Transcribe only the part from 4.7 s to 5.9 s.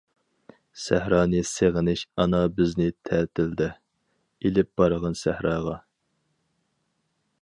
بارغىن سەھراغا.